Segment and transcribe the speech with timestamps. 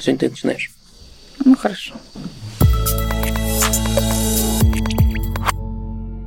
[0.00, 0.70] Сегодня ты начинаешь.
[1.44, 1.94] Ну, хорошо.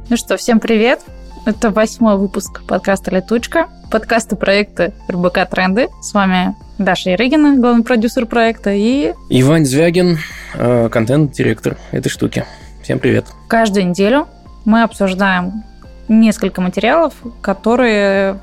[0.10, 1.02] Ну что, всем привет.
[1.46, 3.70] Это восьмой выпуск подкаста «Летучка».
[3.92, 5.88] Подкаста проекта РБК «Тренды».
[6.02, 9.14] С вами Даша Ярыгина, главный продюсер проекта, и...
[9.30, 10.20] Иван Звягин,
[10.54, 12.46] э, контент-директор этой штуки.
[12.84, 13.26] Всем привет.
[13.48, 14.28] Каждую неделю
[14.66, 15.64] мы обсуждаем
[16.08, 18.40] несколько материалов, которые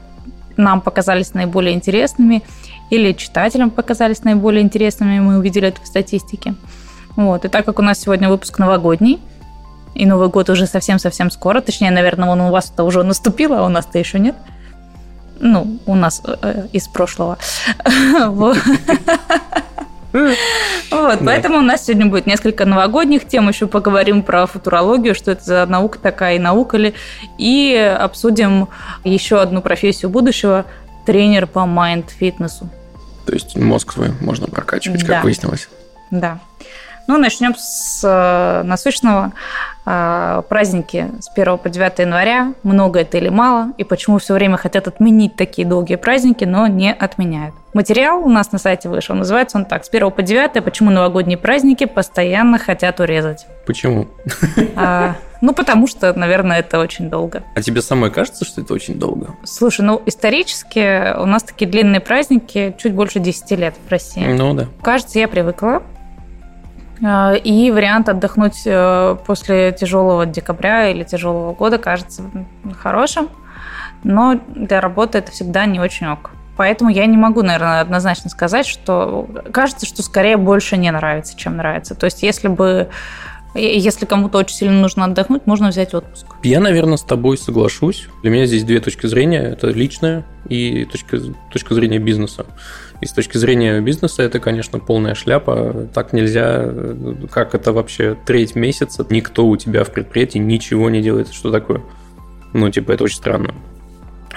[0.57, 2.43] нам показались наиболее интересными
[2.91, 6.55] или читателям показались наиболее интересными, мы увидели это в статистике.
[7.17, 7.45] Вот.
[7.45, 9.21] И так как у нас сегодня выпуск новогодний,
[9.95, 13.69] и Новый год уже совсем-совсем скоро, точнее, наверное, он у вас-то уже наступил, а у
[13.69, 14.37] нас-то еще нет.
[15.41, 17.39] Ну, у нас э, из прошлого.
[20.91, 25.45] Вот, поэтому у нас сегодня будет несколько новогодних тем, еще поговорим про футурологию, что это
[25.45, 26.95] за наука такая и наука ли,
[27.39, 28.67] и обсудим
[29.05, 30.65] еще одну профессию будущего–
[31.05, 32.69] тренер по майнд-фитнесу.
[33.31, 35.69] То есть мозг свой можно прокачивать, как выяснилось.
[36.11, 36.41] Да.
[37.11, 39.33] Ну, начнем с э, насущного.
[39.85, 42.55] Э, праздники с 1 по 9 января.
[42.63, 43.73] Много это или мало?
[43.79, 47.57] И почему все время хотят отменить такие долгие праздники, но не отменяют?
[47.75, 49.17] Материал у нас на сайте вышел.
[49.17, 49.85] Называется он так.
[49.85, 53.45] С 1 по 9 почему новогодние праздники постоянно хотят урезать?
[53.67, 54.07] Почему?
[54.77, 57.43] А, ну, потому что, наверное, это очень долго.
[57.57, 59.35] А тебе самой кажется, что это очень долго?
[59.43, 64.25] Слушай, ну, исторически у нас такие длинные праздники чуть больше 10 лет в России.
[64.25, 64.69] Ну, да.
[64.81, 65.83] Кажется, я привыкла.
[67.03, 72.25] А, и вариант отдохнуть э, после тяжелого декабря или тяжелого года кажется
[72.79, 73.29] хорошим,
[74.05, 76.31] но для работы это всегда не очень ок.
[76.57, 81.57] Поэтому я не могу, наверное, однозначно сказать, что кажется, что скорее больше не нравится, чем
[81.57, 81.95] нравится.
[81.95, 82.89] То есть, если бы
[83.55, 86.27] если кому-то очень сильно нужно отдохнуть, можно взять отпуск.
[86.45, 88.09] Я, наверное, с тобой соглашусь.
[88.23, 89.41] Для меня здесь две точки зрения.
[89.41, 91.19] Это личная и точка,
[91.53, 92.47] точка зрения бизнеса.
[93.01, 95.89] И с точки зрения бизнеса это, конечно, полная шляпа.
[95.95, 96.71] Так нельзя.
[97.31, 99.07] Как это вообще треть месяца?
[99.09, 101.33] Никто у тебя в предприятии ничего не делает.
[101.33, 101.83] Что такое?
[102.53, 103.55] Ну, типа, это очень странно.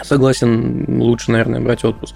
[0.01, 2.15] Согласен, лучше, наверное, брать отпуск.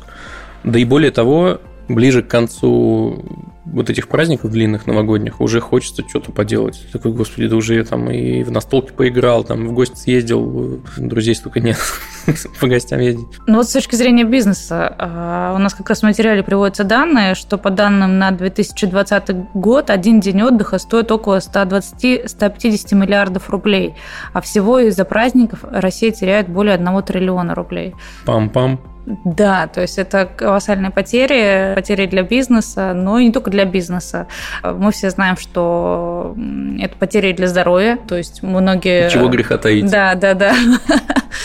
[0.63, 1.59] Да и более того,
[1.90, 3.24] ближе к концу
[3.73, 6.85] вот этих праздников длинных новогодних уже хочется что-то поделать.
[6.91, 11.35] Такой, господи, да уже я там и в настолке поиграл, там в гости съездил, друзей
[11.35, 11.77] столько нет,
[12.59, 13.27] по гостям ездить.
[13.45, 17.35] Ну вот с точки зрения бизнеса, а, у нас как раз в материале приводятся данные,
[17.35, 23.95] что по данным на 2020 год один день отдыха стоит около 120-150 миллиардов рублей,
[24.33, 27.94] а всего из-за праздников Россия теряет более 1 триллиона рублей.
[28.25, 28.79] Пам-пам.
[29.07, 34.28] Да, то есть это колоссальные потери, потери для бизнеса, но и не только для бизнеса.
[34.63, 36.35] Мы все знаем, что
[36.79, 39.09] это потери для здоровья, то есть многие...
[39.09, 39.90] Чего греха таить.
[39.90, 40.53] Да, да, да.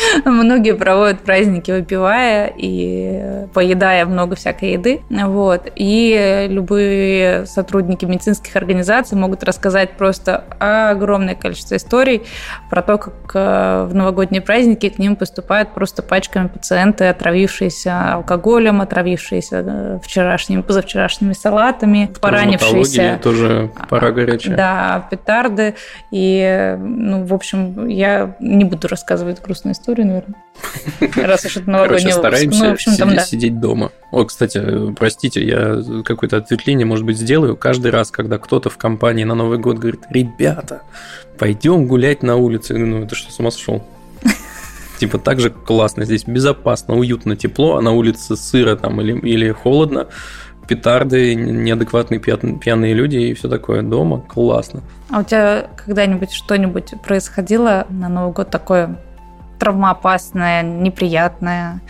[0.24, 5.00] Многие проводят праздники, выпивая и поедая много всякой еды.
[5.10, 5.70] Вот.
[5.76, 12.22] И любые сотрудники медицинских организаций могут рассказать просто огромное количество историй
[12.70, 18.80] про то, как э, в новогодние праздники к ним поступают просто пачками пациенты, отравившиеся алкоголем,
[18.80, 23.20] отравившиеся э, вчерашними, позавчерашними салатами, поранившиеся.
[23.22, 24.56] тоже пора горячая.
[24.56, 25.74] Да, петарды.
[26.10, 31.26] И, ну, в общем, я не буду рассказывать грустную историю, историю, наверное.
[31.28, 33.24] Раз уж это новогодний Короче, стараемся ну, общем, сидеть, там, да.
[33.24, 33.92] сидеть дома.
[34.10, 37.56] О, кстати, простите, я какое-то ответвление, может быть, сделаю.
[37.56, 40.82] Каждый раз, когда кто-то в компании на Новый год говорит, ребята,
[41.38, 42.76] пойдем гулять на улице.
[42.76, 43.84] Ну, это что, с ума сошел?
[44.98, 49.50] Типа так же классно, здесь безопасно, уютно, тепло, а на улице сыро там или, или
[49.50, 50.08] холодно,
[50.68, 54.20] петарды, неадекватные пьяные люди и все такое дома.
[54.20, 54.82] Классно.
[55.10, 58.98] А у тебя когда-нибудь что-нибудь происходило на Новый год такое
[59.62, 61.80] травмоопасное, неприятное?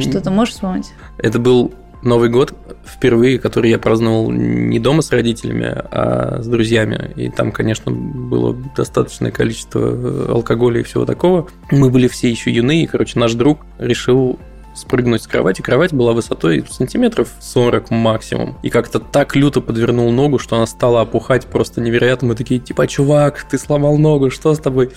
[0.00, 0.92] Что-то можешь вспомнить?
[1.18, 7.12] Это был Новый год впервые, который я праздновал не дома с родителями, а с друзьями.
[7.16, 11.48] И там, конечно, было достаточное количество алкоголя и всего такого.
[11.70, 14.38] Мы были все еще юны, и, короче, наш друг решил
[14.74, 15.62] спрыгнуть с кровати.
[15.62, 18.56] Кровать была высотой сантиметров 40 максимум.
[18.62, 22.28] И как-то так люто подвернул ногу, что она стала опухать просто невероятно.
[22.28, 24.90] Мы такие, типа, чувак, ты сломал ногу, что с тобой?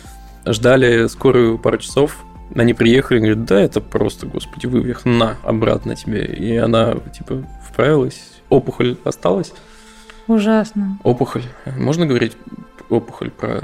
[0.45, 2.17] Ждали скорую пару часов,
[2.55, 6.25] они приехали и говорят, да, это просто, господи, вывих, на, обратно тебе.
[6.25, 9.53] И она, типа, вправилась, опухоль осталась.
[10.27, 10.97] Ужасно.
[11.03, 11.43] Опухоль.
[11.77, 12.33] Можно говорить
[12.89, 13.63] опухоль про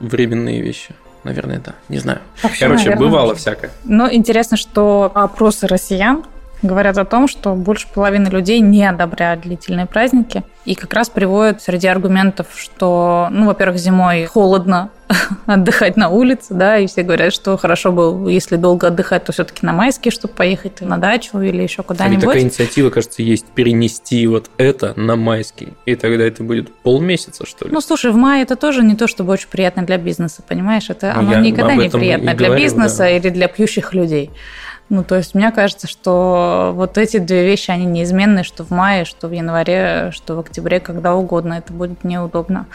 [0.00, 0.94] временные вещи?
[1.24, 1.74] Наверное, да.
[1.88, 2.20] Не знаю.
[2.42, 3.70] Вообще, Короче, наверное, бывало всякое.
[3.84, 6.24] Но интересно, что опросы россиян
[6.62, 10.42] говорят о том, что больше половины людей не одобряют длительные праздники.
[10.64, 14.90] И как раз приводят среди аргументов, что, ну, во-первых, зимой холодно,
[15.46, 19.64] отдыхать на улице, да, и все говорят, что хорошо бы, если долго отдыхать, то все-таки
[19.66, 22.24] на майские, чтобы поехать на дачу или еще куда-нибудь.
[22.24, 27.46] А такая инициатива, кажется, есть перенести вот это на майский, и тогда это будет полмесяца,
[27.46, 27.72] что ли?
[27.72, 30.88] Ну, слушай, в мае это тоже не то, чтобы очень приятно для бизнеса, понимаешь?
[30.90, 33.10] Это ну, оно никогда не приятно для говорю, бизнеса да.
[33.10, 34.30] или для пьющих людей.
[34.92, 39.06] Ну, то есть мне кажется, что вот эти две вещи, они неизменны, что в мае,
[39.06, 41.54] что в январе, что в октябре, когда угодно.
[41.54, 42.66] Это будет неудобно.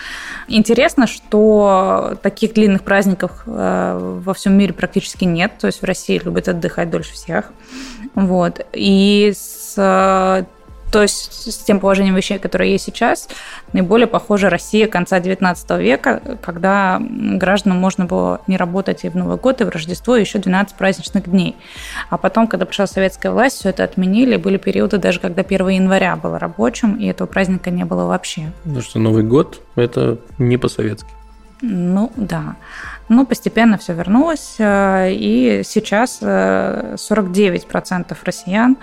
[0.48, 5.60] Интересно, что таких длинных праздников э, во всем мире практически нет.
[5.60, 7.52] То есть в России любят отдыхать дольше всех.
[8.16, 8.66] Вот.
[8.74, 10.44] И с
[10.92, 13.28] то есть с тем положением вещей, которое есть сейчас,
[13.74, 19.38] наиболее похожа Россия конца XIX века, когда гражданам можно было не работать и в Новый
[19.38, 21.56] год, и в Рождество, и еще 12 праздничных дней.
[22.10, 24.38] А потом, когда пришла советская власть, все это отменили.
[24.38, 28.52] Были периоды даже, когда 1 января было рабочим, и этого праздника не было вообще.
[28.66, 31.10] Ну что, Новый год– это не по-советски.
[31.62, 32.56] Ну, да.
[33.10, 38.78] Но постепенно все вернулось, э, и сейчас 49% э, россиян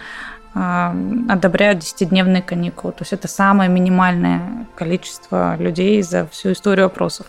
[0.55, 2.93] одобряют 10-дневные каникулы.
[2.93, 7.27] То есть это самое минимальное количество людей за всю историю опросов.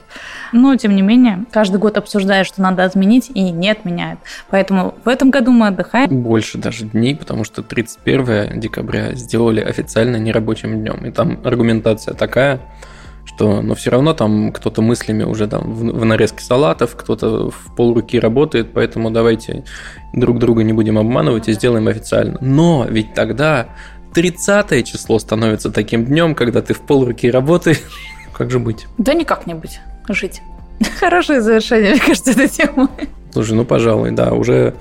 [0.51, 4.19] Но, тем не менее, каждый год обсуждают, что надо отменить, и не отменяют.
[4.49, 6.21] Поэтому в этом году мы отдыхаем.
[6.21, 11.05] Больше даже дней, потому что 31 декабря сделали официально нерабочим днем.
[11.05, 12.59] И там аргументация такая,
[13.25, 17.75] что, но все равно там кто-то мыслями уже там в, в нарезке салатов, кто-то в
[17.75, 19.63] полруки работает, поэтому давайте
[20.13, 22.37] друг друга не будем обманывать и сделаем официально.
[22.41, 23.67] Но ведь тогда
[24.13, 27.81] 30 число становится таким днем, когда ты в полруки работаешь.
[28.33, 28.87] Как же быть?
[28.97, 29.79] Да никак не быть.
[30.09, 30.41] Жить.
[30.99, 32.89] Хорошее завершение, мне кажется, этой темы.
[33.31, 34.75] Слушай, ну, пожалуй, да, уже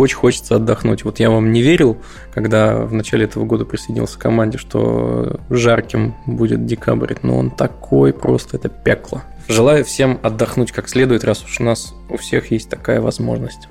[0.00, 1.04] очень хочется отдохнуть.
[1.04, 1.98] Вот я вам не верил,
[2.34, 8.12] когда в начале этого года присоединился к команде, что жарким будет декабрь, но он такой
[8.12, 9.22] просто, это пекло.
[9.48, 13.68] Желаю всем отдохнуть как следует, раз уж у нас у всех есть такая возможность.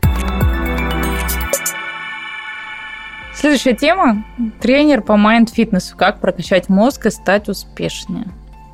[3.33, 4.25] Следующая тема–
[4.61, 5.95] тренер по mind фитнесу.
[5.95, 8.25] Как прокачать мозг и стать успешнее.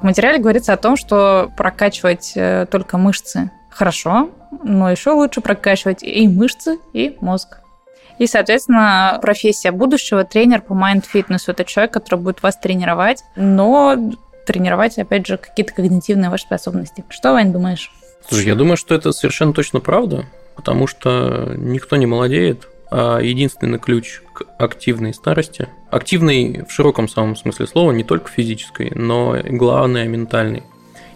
[0.01, 4.31] В материале говорится о том, что прокачивать э, только мышцы хорошо,
[4.63, 7.59] но еще лучше прокачивать и мышцы, и мозг.
[8.17, 13.97] И, соответственно, профессия будущего тренер по mind фитнесу – это человек, который будет вас тренировать, но
[14.45, 17.03] тренировать, опять же, какие-то когнитивные ваши способности.
[17.09, 17.91] Что, Вань, думаешь?
[18.27, 20.25] Слушай, я думаю, что это совершенно точно правда,
[20.55, 27.35] потому что никто не молодеет, а единственный ключ к активной старости, активной в широком самом
[27.35, 30.63] смысле слова, не только физической, но и главное ментальной.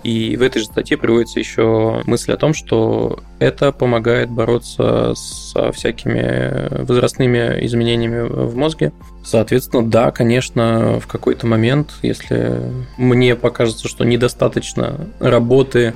[0.04, 5.72] И в этой же статье приводится еще мысль о том, что это помогает бороться со
[5.72, 8.94] всякими возрастными изменениями в мозге.
[9.24, 12.62] Соответственно, да, конечно, в какой-то момент, если
[12.98, 15.94] мне покажется, что недостаточно работы,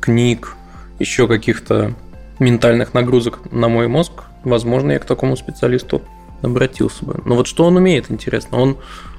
[0.00, 0.56] книг,
[0.98, 1.94] еще каких-то
[2.38, 4.12] ментальных нагрузок на мой мозг,
[4.44, 6.02] возможно, я к такому специалисту
[6.42, 7.20] обратился бы.
[7.24, 8.60] Но вот что он умеет, интересно?
[8.60, 8.76] Он,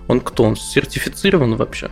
[0.07, 0.43] он кто?
[0.43, 1.89] Он сертифицирован вообще?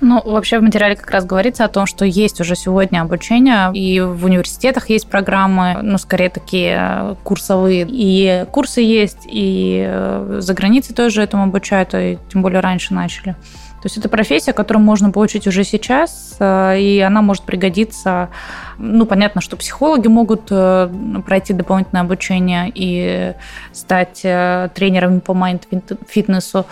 [0.00, 4.00] Ну, вообще в материале как раз говорится о том, что есть уже сегодня обучение, и
[4.00, 10.54] в университетах есть программы, ну, скорее такие э, курсовые, и курсы есть, и э, за
[10.54, 13.32] границей тоже этому обучают, и тем более раньше начали.
[13.32, 18.28] То есть это профессия, которую можно получить уже сейчас, э, и она может пригодиться.
[18.78, 23.34] Ну, понятно, что психологи могут пройти дополнительное обучение и
[23.72, 26.66] стать тренерами по майнд-фитнесу.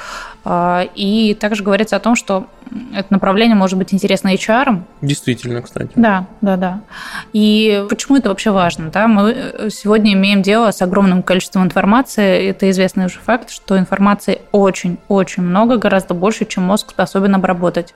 [0.46, 2.46] И также говорится о том, что
[2.94, 4.82] это направление может быть интересно HR.
[5.00, 5.92] Действительно, кстати.
[5.94, 6.80] Да, да, да.
[7.32, 8.90] И почему это вообще важно?
[8.90, 9.06] Да?
[9.06, 12.48] Мы э, сегодня имеем дело с огромным количеством информации.
[12.48, 17.94] Это известный уже факт, что информации очень-очень много, гораздо больше, чем мозг способен обработать.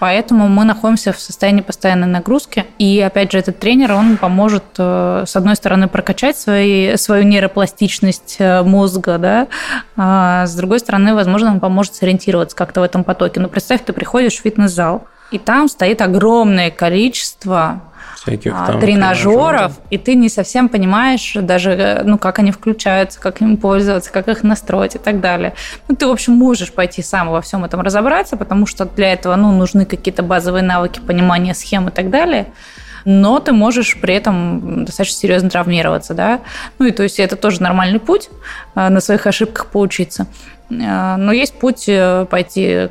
[0.00, 2.64] Поэтому мы находимся в состоянии постоянной нагрузки.
[2.78, 8.36] И опять же, этот тренер, он поможет, э, с одной стороны, прокачать свои, свою нейропластичность
[8.38, 9.48] э, мозга, да,
[9.98, 13.40] а с другой стороны, возможно, он поможет сориентироваться как-то в этом потоке.
[13.40, 17.82] Но представь, ты приходишь в фитнес-зал, и там стоит огромное количество
[18.20, 23.18] всяких а, там тренажеров, и ты не совсем понимаешь даже, э, ну, как они включаются,
[23.20, 25.54] как им пользоваться, как их настроить и так далее.
[25.88, 29.36] Ну, ты, в общем, можешь пойти сам во всем этом разобраться, потому что для этого,
[29.36, 32.46] ну, нужны какие-то базовые навыки понимания схем и так далее
[33.06, 36.40] но ты можешь при этом достаточно серьезно травмироваться, да.
[36.78, 38.28] Ну и то есть это тоже нормальный путь
[38.74, 40.26] э, на своих ошибках поучиться.
[40.70, 42.88] Э, но есть путь э, пойти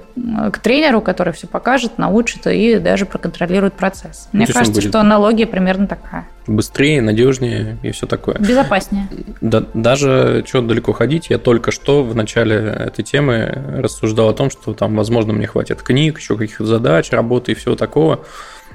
[0.51, 4.29] к тренеру, который все покажет, научит и даже проконтролирует процесс.
[4.31, 6.27] Мне То кажется, что аналогия примерно такая.
[6.47, 8.35] Быстрее, надежнее и все такое.
[8.39, 9.07] Безопаснее.
[9.39, 14.49] Да, даже что далеко ходить, я только что в начале этой темы рассуждал о том,
[14.49, 18.25] что там, возможно, мне хватит книг, еще каких-то задач, работы и всего такого.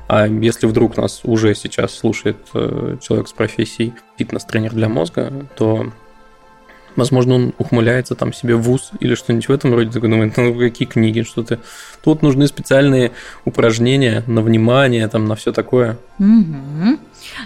[0.06, 5.90] А если вдруг нас уже сейчас слушает э, человек с профессией фитнес-тренер для мозга, то
[6.96, 9.90] Возможно, он ухмыляется там себе в вуз или что-нибудь в этом роде.
[9.90, 11.58] Такой думает, ну какие книги, что-то.
[12.02, 13.12] Тут нужны специальные
[13.44, 15.96] упражнения на внимание, там, на все такое.
[16.18, 16.98] Угу.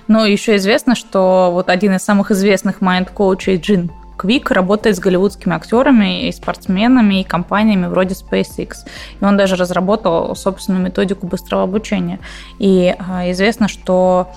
[0.08, 4.98] Но еще известно, что вот один из самых известных mind коучей Джим Квик работает с
[4.98, 8.72] голливудскими актерами и спортсменами и компаниями вроде SpaceX.
[9.20, 12.18] И он даже разработал собственную методику быстрого обучения.
[12.58, 14.32] И а, известно, что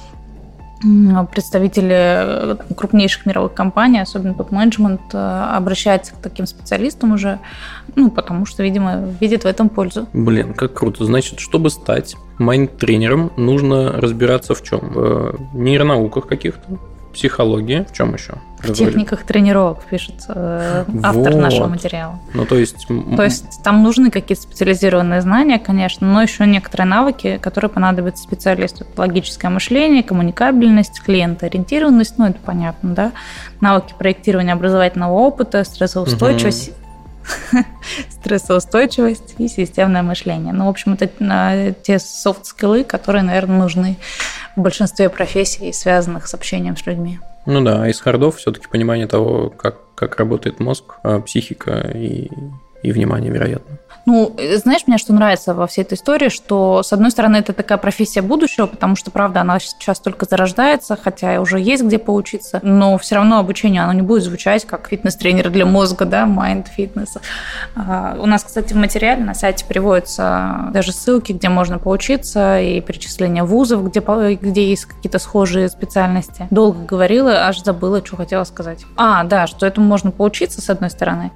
[1.32, 7.40] представители э, крупнейших мировых компаний, особенно топ-менеджмент, э, обращаются к таким специалистам уже,
[7.96, 10.08] ну, потому что, видимо, видят в этом пользу.
[10.14, 11.06] Блин, как круто.
[11.06, 14.80] Значит, чтобы стать майнд-тренером, нужно разбираться в чем?
[14.94, 16.80] В нейронауках каких-то,
[17.14, 18.34] психологии, в чем еще?
[18.60, 21.42] В техниках тренировок пишет э, автор вот.
[21.42, 22.20] нашего материала.
[22.34, 22.88] Ну, то есть...
[23.16, 28.86] То есть там нужны какие-то специализированные знания, конечно, но еще некоторые навыки, которые понадобятся специалисту.
[28.96, 33.12] Логическое мышление, коммуникабельность, клиентоориентированность, ну, это понятно, да?
[33.62, 36.76] Навыки проектирования образовательного опыта, стрессоустойчивость, угу
[38.10, 40.54] стрессоустойчивость и системное мышление.
[40.54, 43.98] Ну, в общем, это те soft skill ы, которые, наверное, нужны
[44.56, 47.20] в большинстве профессий, связанных с общением с людьми.
[47.46, 51.92] Ну да, а из hard ов все-таки понимание того, как, как работает мозг, а психика
[51.94, 52.30] и,
[52.84, 53.78] и внимание, вероятно.
[54.06, 57.78] Ну, знаешь, мне что нравится во всей этой истории, что, с одной стороны, это такая
[57.78, 62.98] профессия будущего, потому что, правда, она сейчас только зарождается, хотя уже есть где поучиться, но
[62.98, 67.18] все равно обучение, оно не будет звучать как фитнес-тренер для мозга, да, mind фитнес.
[67.76, 72.82] А, у нас, кстати, в материале на сайте приводятся даже ссылки, где можно поучиться, и
[72.82, 76.48] перечисление вузов, где, где есть какие-то схожие специальности.
[76.50, 78.84] Долго говорила, аж забыла, что хотела сказать.
[78.98, 81.32] А, да, что этому можно поучиться, с одной стороны,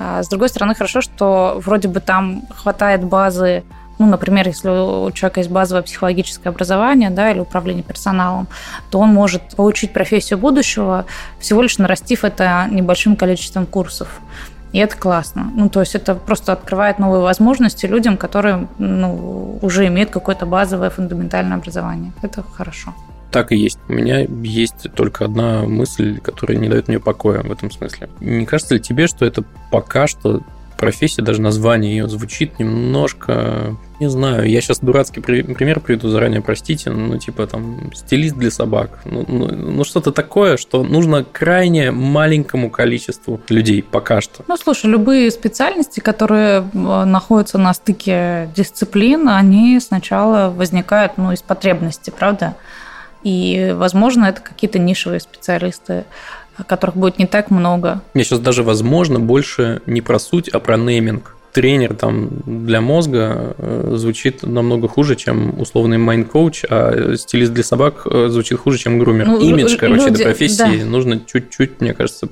[0.00, 3.62] с другой стороны, хорошо, что вроде бы там хватает базы
[4.00, 8.48] ну, например, если у человека есть базовое психологическое образование да, или управление персоналом,
[8.90, 11.04] то он может получить профессию будущего,
[11.38, 14.08] всего лишь нарастив это небольшим количеством курсов.
[14.72, 15.50] И это классно.
[15.54, 20.88] Ну, то есть это просто открывает новые возможности людям, которые ну, уже имеют какое-то базовое
[20.88, 22.12] фундаментальное образование.
[22.22, 22.94] Это хорошо.
[23.30, 23.78] Так и есть.
[23.88, 28.08] У меня есть только одна мысль, которая не дает мне покоя в этом смысле.
[28.20, 30.42] Не кажется ли тебе, что это пока что
[30.80, 36.88] профессия, даже название ее звучит немножко, не знаю, я сейчас дурацкий пример приведу, заранее простите,
[36.90, 42.70] ну, типа там стилист для собак, ну, ну, ну что-то такое, что нужно крайне маленькому
[42.70, 44.42] количеству людей пока что.
[44.48, 52.08] Ну, слушай, любые специальности, которые находятся на стыке дисциплин, они сначала возникают, ну, из потребности,
[52.08, 52.56] правда?
[53.22, 56.04] И, возможно, это какие-то нишевые специалисты,
[56.66, 58.02] которых будет не так много.
[58.14, 61.36] Мне сейчас даже, возможно, больше не про суть, а про нейминг.
[61.52, 67.64] Тренер там для мозга э, звучит намного хуже, чем условный mind коуч, а стилист для
[67.64, 69.26] собак э, звучит хуже, чем грумер.
[69.26, 70.84] Ну, Имидж, короче, люди, этой профессии да.
[70.84, 72.28] нужно чуть-чуть, мне кажется,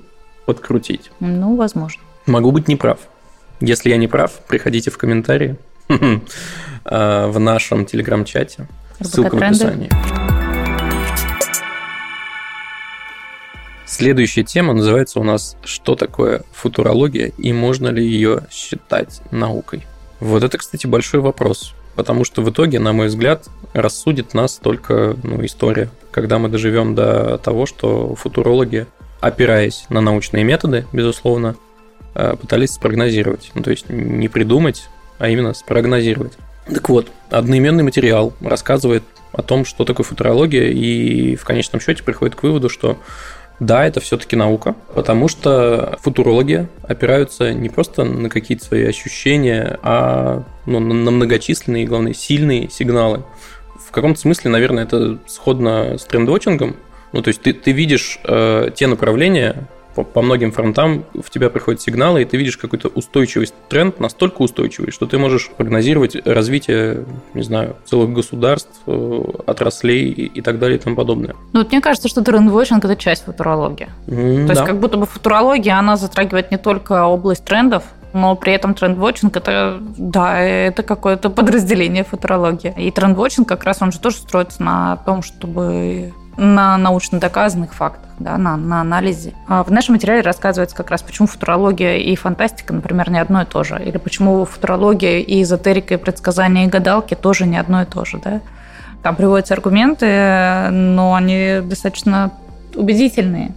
[0.46, 1.10] подкрутить.
[1.18, 2.00] Ну, возможно.
[2.26, 3.00] Могу быть неправ.
[3.60, 5.56] Если я не прав, приходите в комментарии
[5.88, 8.68] э, в нашем телеграм-чате.
[9.00, 10.37] Ссылка в описании.
[13.88, 19.86] Следующая тема называется у нас «Что такое футурология и можно ли ее считать наукой?».
[20.20, 25.16] Вот это, кстати, большой вопрос, потому что в итоге, на мой взгляд, рассудит нас только
[25.22, 25.88] ну, история.
[26.10, 28.86] Когда мы доживем до того, что футурологи,
[29.20, 31.56] опираясь на научные методы, безусловно,
[32.14, 33.52] э, пытались спрогнозировать.
[33.54, 36.34] Ну, то есть не придумать, а именно спрогнозировать.
[36.66, 39.02] Так вот, одноименный материал рассказывает
[39.32, 42.98] о том, что такое футурология, и в конечном счете приходит к выводу, что
[43.60, 50.44] да, это все-таки наука, потому что футурологи опираются не просто на какие-то свои ощущения, а
[50.66, 53.24] ну, на многочисленные, главное, сильные сигналы.
[53.76, 56.76] В каком-то смысле, наверное, это сходно с трендвотчингом.
[57.12, 59.66] Ну, то есть ты, ты видишь э, те направления,
[59.98, 64.42] по, по многим фронтам в тебя приходят сигналы, и ты видишь какую-то устойчивость, тренд настолько
[64.42, 70.78] устойчивый, что ты можешь прогнозировать развитие, не знаю, целых государств, э, отраслей и так далее
[70.78, 71.34] и тому подобное.
[71.52, 73.88] Ну, вот мне кажется, что трендвотчинг– это часть футурологии.
[74.06, 74.60] Mm, То да.
[74.60, 79.36] есть как будто бы футурология, она затрагивает не только область трендов, но при этом трендвотчинг
[79.36, 82.72] это, да, это какое-то подразделение футурологии.
[82.76, 88.10] И трендвотчинг как раз он же тоже строится на том, чтобы на научно доказанных фактах,
[88.20, 89.34] да, на, на анализе.
[89.48, 93.44] А в нашем материале рассказывается как раз, почему футурология и фантастика, например, не одно и
[93.44, 93.82] то же.
[93.84, 98.20] Или почему футурология и эзотерика, и предсказания, и гадалки тоже не одно и то же.
[98.24, 98.40] Да?
[99.02, 102.30] Там приводятся аргументы, но они достаточно
[102.74, 103.52] убедительные.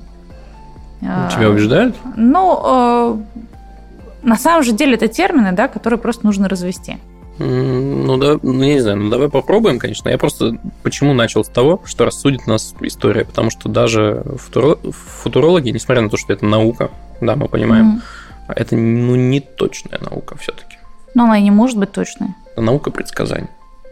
[1.00, 1.96] Тебя убеждают?
[2.16, 3.24] Ну,
[4.24, 6.98] на самом же деле это термины, да, которые просто нужно развести.
[7.38, 10.10] Ну да, ну я не знаю, ну давай попробуем, конечно.
[10.10, 16.04] Я просто почему начал с того, что рассудит нас история, потому что даже футурологи, несмотря
[16.04, 18.02] на то, что это наука, да, мы понимаем,
[18.48, 18.54] mm-hmm.
[18.56, 20.78] это ну не точная наука все-таки.
[21.14, 22.30] Но она и не может быть точной.
[22.52, 23.50] Это наука предсказаний.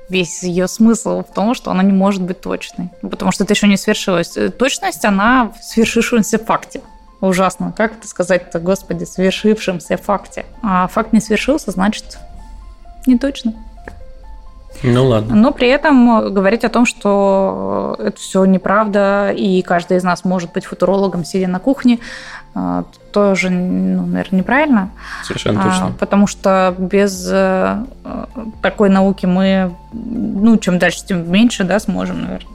[0.09, 3.67] Весь ее смысл в том, что она не может быть точной, потому что это еще
[3.67, 4.35] не свершилось.
[4.57, 6.81] Точность, она в свершившемся факте.
[7.21, 7.73] Ужасно.
[7.75, 10.45] Как это сказать-то, господи, свершившемся факте?
[10.63, 12.17] А факт не свершился, значит,
[13.05, 13.53] не точно.
[14.83, 15.35] Ну ладно.
[15.35, 20.53] Но при этом говорить о том, что это все неправда, и каждый из нас может
[20.53, 21.99] быть футурологом, сидя на кухне,
[22.55, 24.89] э, тоже, ну, наверное, неправильно.
[25.23, 25.87] Совершенно точно.
[25.87, 27.83] А, потому что без э,
[28.61, 32.53] такой науки мы, ну, чем дальше, тем меньше, да, сможем, наверное.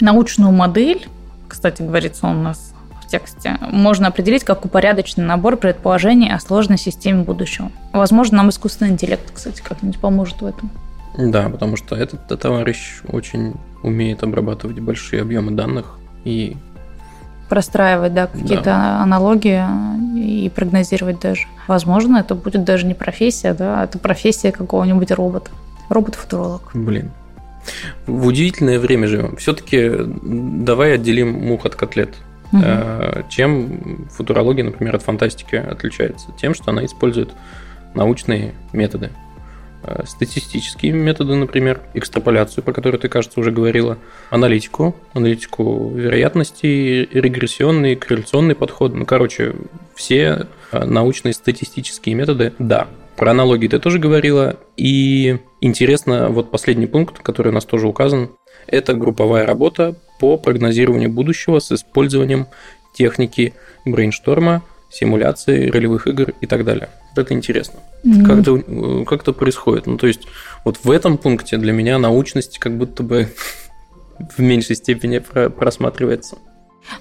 [0.00, 1.08] Научную модель,
[1.48, 2.71] кстати, говорится у нас
[3.12, 7.70] тексте можно определить как упорядоченный набор предположений о сложной системе будущего.
[7.92, 10.70] Возможно, нам искусственный интеллект, кстати, как-нибудь поможет в этом.
[11.16, 16.56] Да, потому что этот товарищ очень умеет обрабатывать большие объемы данных и
[17.50, 19.02] простраивать, да, какие-то да.
[19.02, 19.62] аналогии
[20.16, 21.46] и прогнозировать даже.
[21.68, 25.50] Возможно, это будет даже не профессия, да, это профессия какого-нибудь робота.
[25.90, 26.70] Робот-футуролог.
[26.72, 27.10] Блин.
[28.06, 29.36] В удивительное время живем.
[29.36, 29.90] Все-таки
[30.22, 32.14] давай отделим мух от котлет.
[32.52, 33.28] Угу.
[33.30, 36.28] Чем футурология, например, от фантастики отличается?
[36.38, 37.30] Тем, что она использует
[37.94, 39.10] научные методы.
[39.84, 43.98] Э, статистические методы, например, экстраполяцию, про которую ты, кажется, уже говорила,
[44.30, 48.94] аналитику, аналитику вероятностей, регрессионный, корреляционный подход.
[48.94, 49.54] Ну, короче,
[49.94, 52.86] все э, научные статистические методы, да.
[53.16, 54.56] Про аналогии ты тоже говорила.
[54.76, 58.30] И интересно, вот последний пункт, который у нас тоже указан,
[58.66, 62.46] это групповая работа по прогнозированию будущего с использованием
[62.94, 66.90] техники brainstorm а, симуляции ролевых игр и так далее.
[67.16, 67.80] Это интересно.
[68.04, 68.24] Mm-hmm.
[68.24, 69.88] Как, это, как это происходит?
[69.88, 70.28] Ну, то есть,
[70.64, 73.30] вот в этом пункте для меня научность как будто бы
[74.36, 76.38] в меньшей степени просматривается.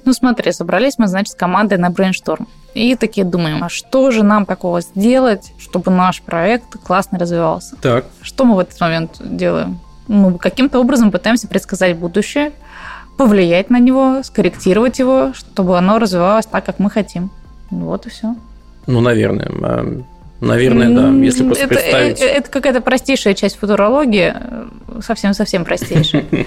[0.04, 2.48] Ну смотри, собрались мы, значит, с командой на brainstorm.
[2.74, 7.76] И такие думаем, а что же нам такого сделать, чтобы наш проект классно развивался?
[7.84, 8.06] Так.
[8.24, 9.80] Что мы в этот момент делаем?
[10.08, 12.52] Мы каким-то образом пытаемся предсказать будущее,
[13.22, 17.30] повлиять на него, скорректировать его, чтобы оно развивалось так, как мы хотим.
[17.70, 18.36] Вот и все.
[18.88, 19.48] Ну, наверное.
[19.62, 20.02] А,
[20.40, 21.10] наверное, да.
[21.24, 22.20] Если просто это, представить...
[22.20, 24.34] Это, это какая-то простейшая часть футурологии,
[25.02, 26.26] совсем-совсем простейшая.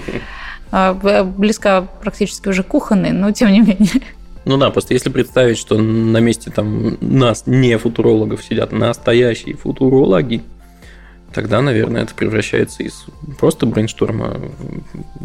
[0.77, 4.03] А, близка практически уже кухонной, но тем не менее.
[4.45, 10.43] Ну да, просто если представить, что на месте там нас не футурологов сидят настоящие футурологи,
[11.35, 13.05] тогда, наверное, это превращается из
[13.39, 14.41] просто брейншторма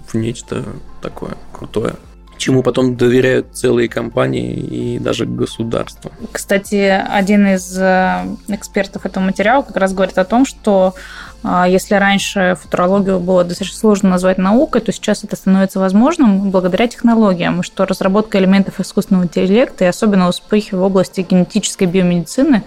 [0.08, 0.66] в нечто
[1.02, 1.96] такое крутое
[2.40, 6.12] чему потом доверяют целые компании и даже государства.
[6.32, 10.96] Кстати, один из э, экспертов этого материала как раз говорит о том, что
[11.44, 16.88] а, если раньше футурологию было достаточно сложно назвать наукой, то сейчас это становится возможным благодаря
[16.88, 22.64] технологиям, что разработка элементов искусственного интеллекта и особенно успехи в области генетической биомедицины,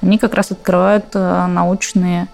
[0.00, 2.28] они как раз открывают э, научные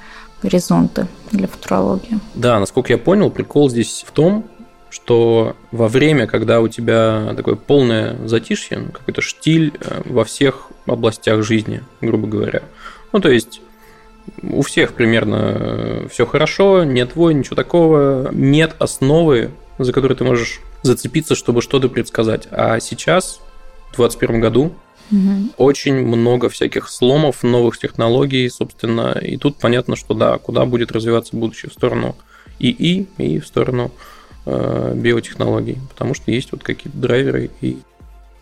[0.45, 2.21] горизонты для футурологии.
[2.35, 4.45] Да, насколько я понял, прикол здесь в том,
[4.91, 10.69] что во время, когда у тебя такое полное затишье, ну, какой-то штиль э, во всех
[10.87, 12.63] областях жизни, грубо говоря.
[13.13, 13.61] Ну, то есть
[14.43, 20.25] у всех примерно э, все хорошо, нет войн, ничего такого, нет основы, за которой ты
[20.25, 22.47] можешь зацепиться, чтобы что-то предсказать.
[22.51, 23.41] А сейчас,
[23.93, 24.75] в 2021 году,
[25.11, 25.51] Угу.
[25.59, 31.37] Очень много всяких сломов, новых технологий, собственно, и тут понятно, что да, куда будет развиваться
[31.37, 32.17] будущее в сторону
[32.59, 33.91] ИИ и в сторону
[34.47, 37.79] э, биотехнологий, потому что есть вот какие-то драйверы и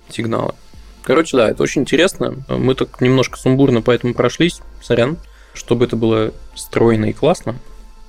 [0.09, 0.55] сигналы.
[1.03, 2.37] Короче, да, это очень интересно.
[2.49, 5.19] Мы так немножко сумбурно поэтому прошлись, сорян.
[5.55, 7.57] Чтобы это было стройно и классно,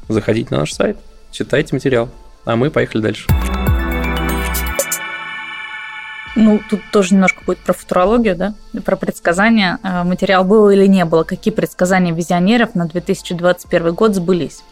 [0.08, 0.98] заходите на наш сайт,
[1.32, 2.10] читайте материал,
[2.46, 3.28] а мы поехали дальше.
[6.36, 9.80] Ну, тут тоже немножко будет про футурологию, да, про предсказания.
[9.84, 14.64] Э, материал был или не было, какие предсказания визионеров на 2021 год сбылись.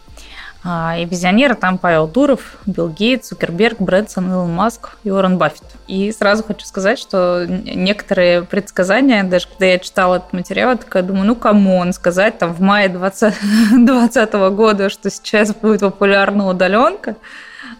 [0.63, 5.63] А, и визионеры там Павел Дуров, Билл Гейтс, Цукерберг, Брэнсон, Илон Маск и Уоррен Баффет.
[5.87, 11.01] И сразу хочу сказать, что некоторые предсказания, даже когда я читала этот материал, я такая
[11.01, 17.15] думаю, ну come on, сказать там в мае 2020 года, что сейчас будет популярна удаленка,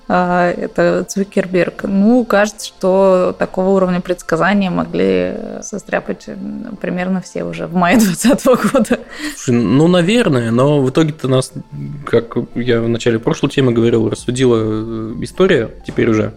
[0.07, 1.83] это Цукерберг.
[1.83, 6.27] Ну, кажется, что такого уровня предсказания могли состряпать
[6.81, 8.99] примерно все уже в мае 2020 года.
[9.47, 11.53] Ну, наверное, но в итоге-то нас,
[12.05, 16.33] как я в начале прошлой темы говорил, рассудила э, история теперь уже.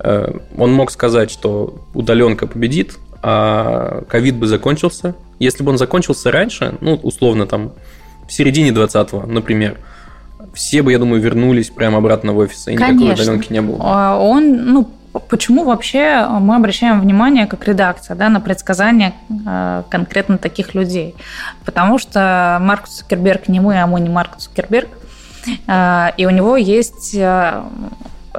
[0.00, 5.14] Э, он мог сказать, что удаленка победит, а ковид бы закончился.
[5.38, 7.72] Если бы он закончился раньше, ну, условно, там,
[8.28, 9.78] в середине 20-го, например,
[10.54, 13.24] все бы, я думаю, вернулись прямо обратно в офис, и никакой Конечно.
[13.24, 13.78] удаленки не было.
[13.80, 14.88] А он, ну,
[15.28, 19.14] почему вообще мы обращаем внимание как редакция да, на предсказания
[19.46, 21.14] э, конкретно таких людей?
[21.64, 24.88] Потому что Марк Цукерберг не мы, а мы не Марк Цукерберг.
[25.66, 27.14] Э, и у него есть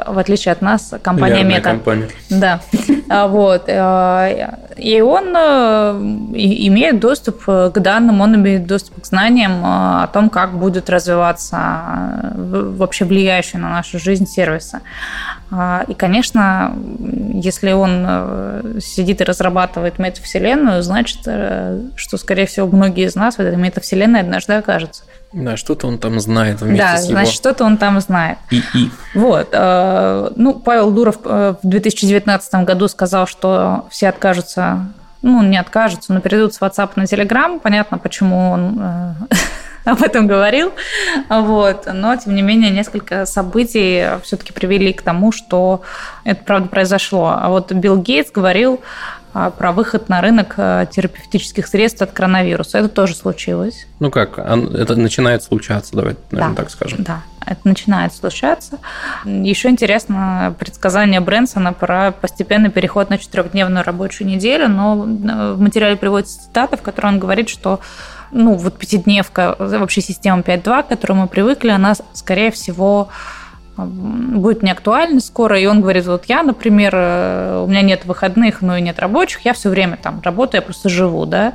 [0.08, 1.70] в отличие от нас, компания Миллиардная Мета.
[1.70, 2.10] компания.
[2.30, 2.62] Да.
[3.10, 3.64] А, вот.
[3.68, 5.92] Э, и он э,
[6.34, 12.34] имеет доступ к данным, он имеет доступ к знаниям э, о том, как будет развиваться
[12.36, 14.82] вообще влияющие на нашу жизнь сервисы.
[15.52, 16.74] А, и, конечно,
[17.40, 23.58] если он сидит и разрабатывает метавселенную, значит, что, скорее всего, многие из нас в этой
[23.58, 25.04] метавселенной однажды окажутся.
[25.32, 27.12] Да, что-то он там знает вместе да, с его...
[27.12, 28.40] значит, что-то он там знает.
[28.50, 28.90] И, и.
[29.14, 29.50] Вот.
[29.52, 34.88] Э, ну, Павел Дуров э, в 2019 году сказал, что все откажутся,
[35.22, 37.60] ну, не откажутся, но перейдут с WhatsApp на Telegram.
[37.60, 39.14] Понятно, почему он э,
[39.86, 40.72] об этом говорил.
[41.30, 41.88] Вот.
[41.92, 45.82] Но, тем не менее, несколько событий все-таки привели к тому, что
[46.24, 47.38] это, правда, произошло.
[47.40, 48.82] А вот Билл Гейтс говорил
[49.32, 52.80] про выход на рынок а, терапевтических средств от коронавируса.
[52.80, 53.88] Это тоже случилось.
[54.00, 57.04] Ну как, это начинает случаться, давай, наверное, да, так скажем.
[57.04, 58.80] Да, это начинает случаться.
[59.26, 66.42] Еще интересно предсказание Брэнсона про постепенный переход на четырехдневную рабочую неделю, но в материале приводится
[66.42, 67.80] цитата, в которой он говорит, что
[68.32, 73.10] ну, вот пятидневка, вообще система 5.2, к которой мы привыкли, она, скорее всего,
[73.86, 75.60] будет не актуальна скоро.
[75.60, 79.46] И он говорит, вот я, например, э, у меня нет выходных, но и нет рабочих,
[79.46, 81.54] я все время там работаю, я просто живу, да.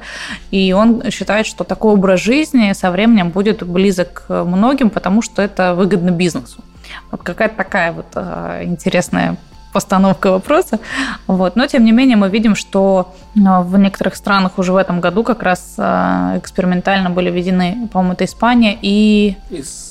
[0.51, 5.75] И он считает, что такой образ жизни со временем будет близок многим, потому что это
[5.75, 6.63] выгодно бизнесу.
[7.11, 9.37] Вот какая-то такая вот э, интересная
[9.73, 10.79] постановка вопроса.
[11.27, 11.57] Вот.
[11.57, 15.25] Но, тем не менее, мы видим, что э, в некоторых странах уже в этом году
[15.25, 19.37] как раз экспериментально были введены, по-моему, это Испания и...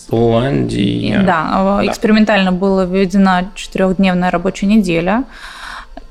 [0.08, 1.24] Исландия.
[1.24, 5.24] Да, да, экспериментально была введена четырехдневная рабочая неделя.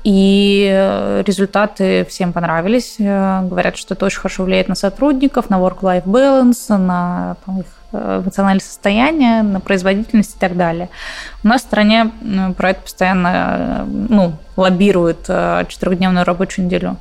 [0.03, 2.95] И результаты всем понравились.
[2.99, 7.65] Э, говорят, что это очень хорошо влияет на сотрудников, на work-life balance, на там, их
[7.93, 10.89] э, эмоциональное состояние, на производительность и так далее.
[11.43, 12.11] У нас в стране
[12.57, 15.21] про это постоянно ну, лоббирует
[15.69, 16.97] четырехдневную рабочую неделю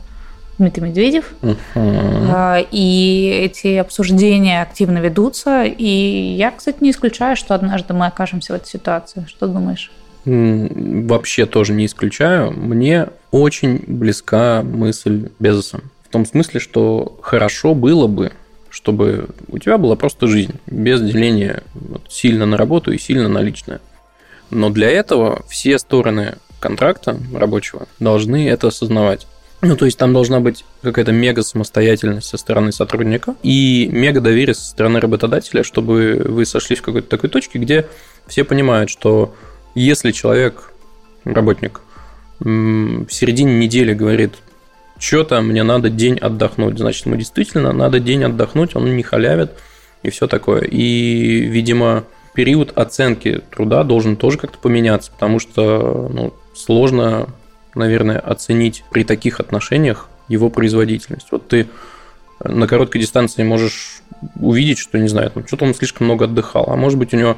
[0.58, 1.32] Дмитрий Медведев.
[1.42, 2.66] Uh-huh.
[2.70, 5.64] И эти обсуждения активно ведутся.
[5.64, 9.24] И я, кстати, не исключаю, что однажды мы окажемся в этой ситуации.
[9.28, 9.90] Что думаешь?
[10.24, 12.52] Вообще тоже не исключаю.
[12.52, 15.80] Мне очень близка мысль Безоса.
[16.04, 18.32] В том смысле, что хорошо было бы,
[18.68, 21.62] чтобы у тебя была просто жизнь, без деления
[22.08, 23.80] сильно на работу и сильно на личное.
[24.50, 29.26] Но для этого все стороны контракта рабочего должны это осознавать.
[29.64, 34.54] Ну, то есть там должна быть какая-то мега самостоятельность со стороны сотрудника и мега доверие
[34.54, 37.86] со стороны работодателя, чтобы вы сошлись в какой-то такой точке, где
[38.26, 39.36] все понимают, что
[39.76, 40.72] если человек,
[41.24, 41.80] работник,
[42.40, 44.34] в середине недели говорит,
[44.98, 49.52] что-то мне надо день отдохнуть, значит, ему действительно надо день отдохнуть, он не халявит
[50.02, 50.62] и все такое.
[50.62, 52.02] И, видимо,
[52.34, 57.28] период оценки труда должен тоже как-то поменяться, потому что ну, сложно
[57.74, 61.28] наверное, оценить при таких отношениях его производительность.
[61.30, 61.68] Вот ты
[62.44, 64.02] на короткой дистанции можешь
[64.40, 67.36] увидеть, что, не знаю, там, что-то он слишком много отдыхал, а может быть у него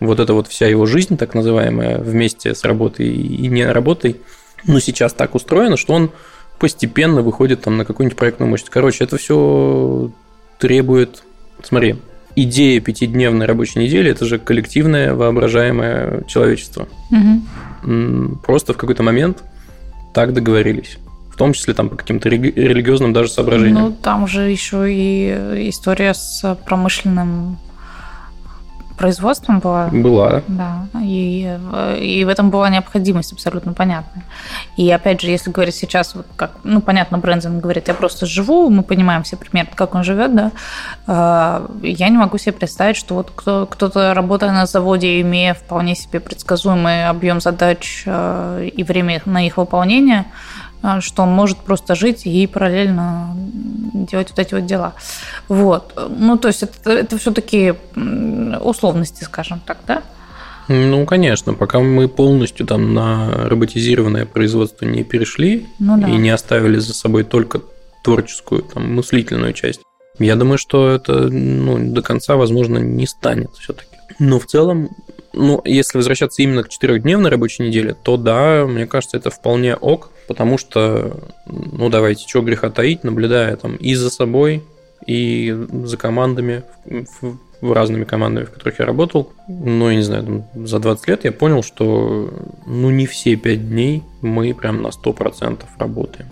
[0.00, 4.20] вот эта вот вся его жизнь, так называемая, вместе с работой и не работой,
[4.64, 6.10] ну, сейчас так устроена, что он
[6.58, 8.72] постепенно выходит там на какую-нибудь проектную мощность.
[8.72, 10.10] Короче, это все
[10.58, 11.22] требует...
[11.62, 11.96] Смотри,
[12.34, 16.88] идея пятидневной рабочей недели– это же коллективное воображаемое человечество.
[17.10, 18.38] Угу.
[18.44, 19.42] Просто в какой-то момент–
[20.16, 20.96] так договорились.
[21.30, 23.82] В том числе там по каким-то религиозным даже соображениям.
[23.82, 27.58] Ну, там же еще и история с промышленным
[28.96, 29.88] производством была.
[29.92, 30.42] Была.
[30.48, 30.86] Да.
[31.02, 31.58] И,
[32.00, 34.24] и в этом была необходимость абсолютно понятная.
[34.76, 38.70] И опять же, если говорить сейчас, вот как, ну, понятно, Брэнсон говорит, я просто живу,
[38.70, 40.52] мы понимаем все примерно, как он живет, да.
[41.06, 45.94] А, я не могу себе представить, что вот кто, кто-то, работая на заводе, имея вполне
[45.94, 50.26] себе предсказуемый объем задач а, и время на их выполнение,
[51.00, 53.34] что он может просто жить и параллельно
[53.94, 54.94] делать вот эти вот дела.
[55.48, 55.98] Вот.
[56.18, 57.74] Ну, то есть это, это все-таки
[58.60, 60.02] условности, скажем так, да?
[60.68, 66.08] Ну, конечно, пока мы полностью там на роботизированное производство не перешли ну, да.
[66.08, 67.60] и не оставили за собой только
[68.02, 69.80] творческую, там, мыслительную часть,
[70.18, 73.96] я думаю, что это ну, до конца, возможно, не станет все-таки.
[74.18, 74.90] Но в целом,
[75.32, 80.10] ну, если возвращаться именно к четырехдневной рабочей неделе, то да, мне кажется, это вполне ок,
[80.28, 84.62] потому что, ну, давайте, чего греха таить, наблюдая там и за собой,
[85.06, 90.24] и за командами, в, в разными командами, в которых я работал, ну, я не знаю,
[90.52, 92.32] там, за 20 лет я понял, что,
[92.66, 96.28] ну, не все 5 дней мы прям на 100% работаем.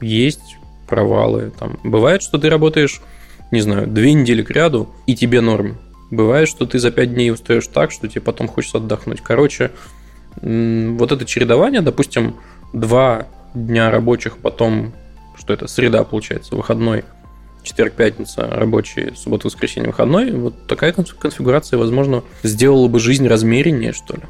[0.00, 0.56] Есть
[0.90, 1.52] провалы.
[1.58, 1.78] Там.
[1.84, 3.00] Бывает, что ты работаешь,
[3.50, 5.78] не знаю, две недели к ряду, и тебе норм.
[6.10, 9.20] Бывает, что ты за пять дней устаешь так, что тебе потом хочется отдохнуть.
[9.20, 9.70] Короче,
[10.42, 12.36] вот это чередование, допустим,
[12.72, 14.92] два дня рабочих, потом,
[15.36, 17.04] что это, среда получается, выходной,
[17.62, 24.14] четверг, пятница, рабочий, суббота, воскресенье, выходной, вот такая конфигурация, возможно, сделала бы жизнь размереннее, что
[24.14, 24.22] ли?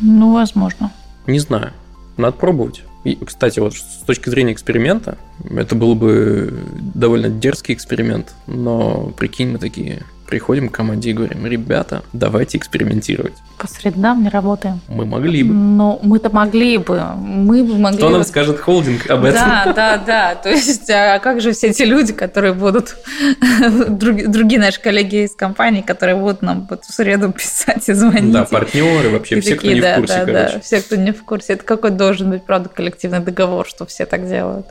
[0.00, 0.92] Ну, возможно.
[1.26, 1.72] Не знаю.
[2.16, 2.82] Надо пробовать.
[3.04, 5.18] И, кстати, вот с точки зрения эксперимента,
[5.50, 6.58] это был бы
[6.94, 13.34] довольно дерзкий эксперимент, но прикинь, мы такие приходим к команде и говорим, ребята, давайте экспериментировать.
[13.58, 14.80] По средам не работаем.
[14.88, 15.52] Мы могли бы.
[15.54, 17.02] Но мы-то могли бы.
[17.16, 18.14] Мы бы могли Что бы...
[18.14, 19.40] нам скажет холдинг об этом?
[19.40, 20.34] Да, да, да.
[20.34, 22.96] То есть, а как же все эти люди, которые будут...
[23.88, 28.32] Другие наши коллеги из компании, которые будут нам в среду писать и звонить.
[28.32, 31.52] Да, партнеры, вообще все, кто не в курсе, да, Да, все, кто не в курсе.
[31.54, 34.66] Это какой должен быть, правда, коллективный договор, что все так делают.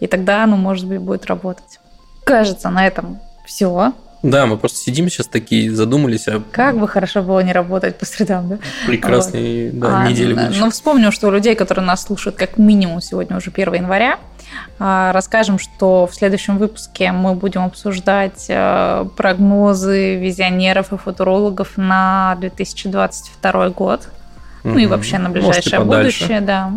[0.00, 1.78] И тогда оно, может быть, будет работать.
[2.24, 3.92] Кажется, на этом все.
[4.24, 6.26] Да, мы просто сидим сейчас такие, задумались.
[6.28, 6.42] А...
[6.50, 8.58] Как бы хорошо было не работать по средам, да?
[8.86, 9.80] Прекрасные вот.
[9.80, 10.64] да, а, недели будущего.
[10.64, 14.18] Ну, вспомню, что у людей, которые нас слушают, как минимум сегодня уже 1 января,
[14.78, 22.34] а, расскажем, что в следующем выпуске мы будем обсуждать а, прогнозы визионеров и футурологов на
[22.40, 24.08] 2022 год.
[24.64, 24.72] Угу.
[24.72, 26.72] Ну и вообще на ближайшее будущее, да.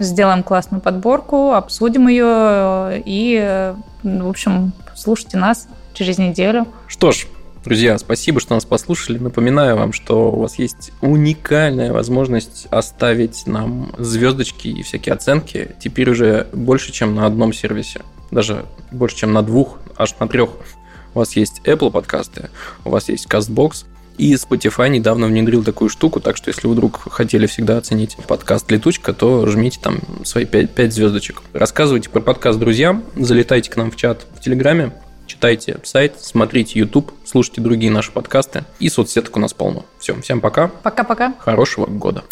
[0.00, 6.66] Сделаем классную подборку, обсудим ее и, в общем, слушайте нас через неделю.
[6.86, 7.26] Что ж,
[7.64, 9.18] Друзья, спасибо, что нас послушали.
[9.18, 15.76] Напоминаю вам, что у вас есть уникальная возможность оставить нам звездочки и всякие оценки.
[15.78, 18.00] Теперь уже больше, чем на одном сервисе.
[18.32, 20.50] Даже больше, чем на двух, аж на трех.
[21.14, 22.50] У вас есть Apple подкасты,
[22.84, 23.84] у вас есть CastBox,
[24.18, 28.70] и Spotify недавно внедрил такую штуку, так что если вы вдруг хотели всегда оценить подкаст
[28.70, 31.42] «Летучка», то жмите там свои 5, 5 звездочек.
[31.52, 34.92] Рассказывайте про подкаст друзьям, залетайте к нам в чат в Телеграме,
[35.42, 38.64] читайте сайт, смотрите YouTube, слушайте другие наши подкасты.
[38.78, 39.84] И соцсеток у нас полно.
[39.98, 40.68] Все, всем пока.
[40.68, 41.34] Пока-пока.
[41.40, 42.22] Хорошего года.